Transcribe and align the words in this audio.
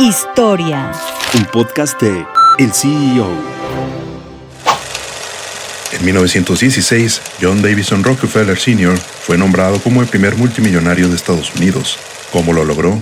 Historia. 0.00 0.90
Un 1.34 1.44
podcast 1.44 2.00
de 2.02 2.26
El 2.58 2.72
CEO. 2.72 3.28
En 5.92 6.04
1916, 6.04 7.22
John 7.40 7.62
Davison 7.62 8.02
Rockefeller 8.02 8.58
Sr. 8.58 8.98
fue 8.98 9.38
nombrado 9.38 9.78
como 9.78 10.02
el 10.02 10.08
primer 10.08 10.36
multimillonario 10.36 11.08
de 11.08 11.14
Estados 11.14 11.54
Unidos. 11.54 11.96
¿Cómo 12.32 12.52
lo 12.52 12.64
logró? 12.64 13.00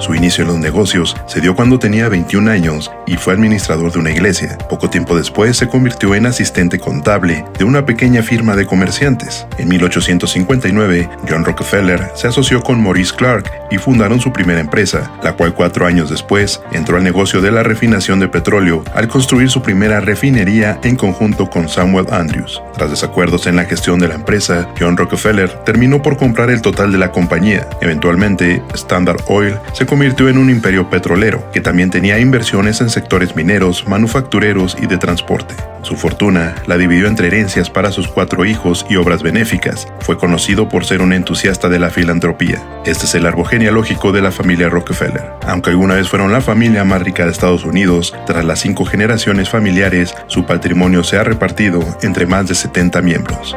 Su 0.00 0.14
inicio 0.14 0.42
en 0.42 0.48
los 0.48 0.58
negocios 0.58 1.14
se 1.26 1.42
dio 1.42 1.54
cuando 1.54 1.78
tenía 1.78 2.08
21 2.08 2.50
años 2.50 2.90
y 3.06 3.16
fue 3.16 3.34
administrador 3.34 3.92
de 3.92 3.98
una 3.98 4.10
iglesia. 4.10 4.56
Poco 4.70 4.88
tiempo 4.88 5.14
después 5.14 5.58
se 5.58 5.68
convirtió 5.68 6.14
en 6.14 6.24
asistente 6.24 6.78
contable 6.78 7.44
de 7.58 7.64
una 7.64 7.84
pequeña 7.84 8.22
firma 8.22 8.56
de 8.56 8.64
comerciantes. 8.64 9.46
En 9.58 9.68
1859, 9.68 11.08
John 11.28 11.44
Rockefeller 11.44 12.10
se 12.14 12.28
asoció 12.28 12.62
con 12.62 12.82
Maurice 12.82 13.14
Clark 13.14 13.50
y 13.70 13.76
fundaron 13.76 14.20
su 14.20 14.32
primera 14.32 14.60
empresa, 14.60 15.12
la 15.22 15.34
cual 15.34 15.54
cuatro 15.54 15.84
años 15.86 16.08
después 16.08 16.62
entró 16.72 16.96
al 16.96 17.04
negocio 17.04 17.42
de 17.42 17.52
la 17.52 17.62
refinación 17.62 18.20
de 18.20 18.28
petróleo 18.28 18.82
al 18.94 19.06
construir 19.06 19.50
su 19.50 19.60
primera 19.60 20.00
refinería 20.00 20.80
en 20.82 20.96
conjunto 20.96 21.50
con 21.50 21.68
Samuel 21.68 22.06
Andrews. 22.10 22.62
Tras 22.72 22.88
desacuerdos 22.88 23.46
en 23.46 23.56
la 23.56 23.66
gestión 23.66 23.98
de 23.98 24.08
la 24.08 24.14
empresa, 24.14 24.66
John 24.78 24.96
Rockefeller 24.96 25.50
terminó 25.64 26.00
por 26.00 26.16
comprar 26.16 26.48
el 26.48 26.62
total 26.62 26.90
de 26.90 26.98
la 26.98 27.12
compañía. 27.12 27.68
Eventualmente, 27.82 28.62
Standard 28.72 29.20
Oil 29.26 29.58
se 29.74 29.89
convirtió 29.90 30.28
en 30.28 30.38
un 30.38 30.50
imperio 30.50 30.88
petrolero, 30.88 31.50
que 31.50 31.60
también 31.60 31.90
tenía 31.90 32.20
inversiones 32.20 32.80
en 32.80 32.90
sectores 32.90 33.34
mineros, 33.34 33.88
manufactureros 33.88 34.76
y 34.80 34.86
de 34.86 34.98
transporte. 34.98 35.56
Su 35.82 35.96
fortuna 35.96 36.54
la 36.68 36.78
dividió 36.78 37.08
entre 37.08 37.26
herencias 37.26 37.70
para 37.70 37.90
sus 37.90 38.06
cuatro 38.06 38.44
hijos 38.44 38.86
y 38.88 38.94
obras 38.94 39.24
benéficas. 39.24 39.88
Fue 39.98 40.16
conocido 40.16 40.68
por 40.68 40.84
ser 40.84 41.02
un 41.02 41.12
entusiasta 41.12 41.68
de 41.68 41.80
la 41.80 41.90
filantropía. 41.90 42.62
Este 42.86 43.06
es 43.06 43.16
el 43.16 43.26
árbol 43.26 43.48
genealógico 43.48 44.12
de 44.12 44.22
la 44.22 44.30
familia 44.30 44.68
Rockefeller. 44.68 45.32
Aunque 45.44 45.70
alguna 45.70 45.96
vez 45.96 46.08
fueron 46.08 46.30
la 46.30 46.40
familia 46.40 46.84
más 46.84 47.02
rica 47.02 47.24
de 47.24 47.32
Estados 47.32 47.64
Unidos, 47.64 48.14
tras 48.28 48.44
las 48.44 48.60
cinco 48.60 48.84
generaciones 48.84 49.50
familiares, 49.50 50.14
su 50.28 50.46
patrimonio 50.46 51.02
se 51.02 51.16
ha 51.16 51.24
repartido 51.24 51.84
entre 52.02 52.26
más 52.26 52.46
de 52.46 52.54
70 52.54 53.02
miembros. 53.02 53.56